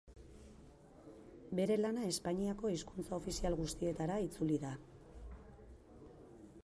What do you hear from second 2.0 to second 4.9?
Espainiako hizkuntza ofizial guztietara itzuli da.